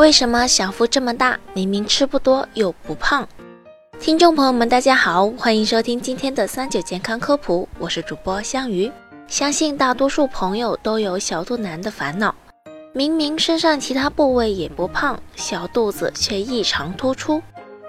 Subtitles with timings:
[0.00, 3.28] 为什么小腹这么大，明明吃不多又不胖？
[4.00, 8.90] 听众朋友们，大家好，欢迎收听今天的三九健康科普，我是主播香鱼。
[9.28, 12.34] 相信大多数朋友都有小肚腩的烦恼，
[12.94, 17.42] 明明身上其他部位也不胖，小肚子却异常突出，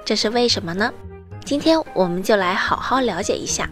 [0.04, 0.92] 这是为什么呢？
[1.46, 3.70] 今天我们就来好好了解一下。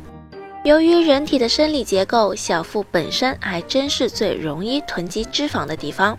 [0.63, 6.17] 由于人体的生理结构，小腹本身还真是最容易囤积脂肪的地方。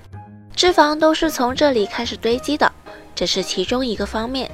[0.55, 2.71] 脂肪都是从这里开始堆积的，
[3.15, 4.51] 这是其中一个方面。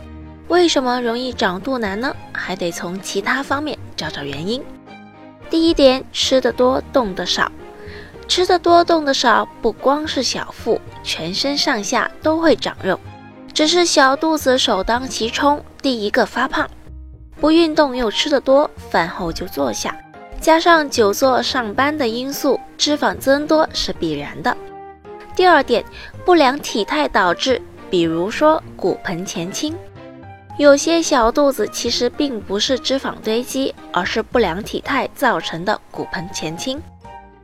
[0.48, 2.14] 为什么容易长肚腩呢？
[2.32, 4.62] 还得从其他方面找找原因。
[5.50, 7.50] 第一点，吃得多，动得少。
[8.28, 12.98] 吃得多，动得少，不光是小腹，全身上下都会长肉，
[13.52, 16.68] 只是小肚子首当其冲，第一个发胖。
[17.40, 19.96] 不运动又吃得多，饭后就坐下，
[20.40, 24.56] 加上久坐上班的因素，脂肪增多是必然的。
[25.36, 25.84] 第二点，
[26.24, 29.76] 不良体态导致，比如说骨盆前倾，
[30.58, 36.80] 有些小肚子其实并不是脂肪堆积，而是不良体态造成的骨盆前倾，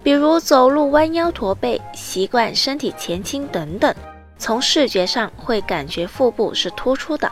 [0.03, 3.95] 比如走路弯腰驼背、习惯身体前倾等等，
[4.39, 7.31] 从视觉上会感觉腹部是突出的。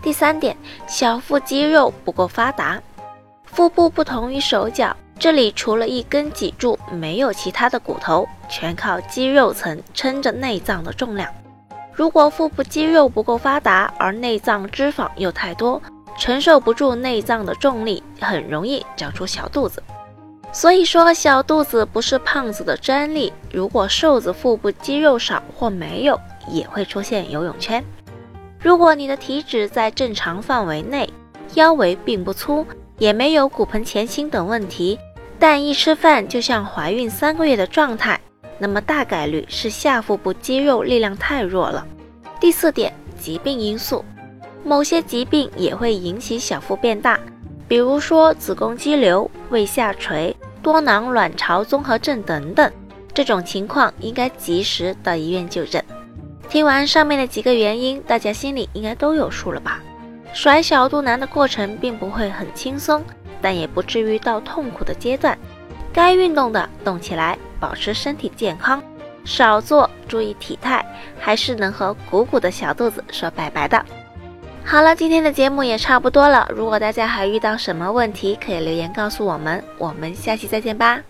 [0.00, 2.82] 第三点，小腹肌肉不够发达，
[3.44, 4.96] 腹部不同于手脚。
[5.18, 11.32] 这里除了一根脊柱，没有其他的骨头，全靠肌肉层撑着内脏的重量。
[11.92, 15.80] 如果腹部肌肉不够发达，而内脏脂肪又太多，
[16.18, 19.82] 承受不住内脏的重力，很容易长出小肚子。
[20.52, 23.32] 所以说，小肚子不是胖子的专利。
[23.52, 27.82] 如果瘦子腹部肌肉少或没有，也会出现游泳圈。
[28.60, 31.08] 如果你的体脂在正常范围内，
[31.54, 32.66] 腰围并不粗。
[32.96, 34.96] 也没有骨盆前倾等问题，
[35.38, 38.18] 但一吃饭就像怀孕三个月的状态，
[38.58, 41.86] 那么大概率是下腹部肌肉力量太弱了。
[42.40, 44.04] 第四点，疾病因素，
[44.64, 47.18] 某些疾病也会引起小腹变大，
[47.68, 52.70] 比如说子宫肌瘤、胃下垂、多囊卵巢综合症等等，
[53.12, 55.82] 这种情况应该及时到医院就诊。
[56.48, 59.82] 听完上面的几个原因，大家心里应该都有数了吧？
[60.32, 63.02] 甩小肚腩的过程并不会很轻松，
[63.44, 65.38] 但也不至于到痛苦的阶段。
[65.92, 68.80] 该运动的动起来，保持身体健康；
[69.26, 70.82] 少做，注意体态，
[71.20, 73.84] 还是能和鼓鼓的小肚子说拜拜的。
[74.64, 76.48] 好了，今天的节目也差不多了。
[76.50, 79.62] 如果大家还遇到什么问题，可以留言告诉我们。
[79.76, 81.04] 我们下期再见吧。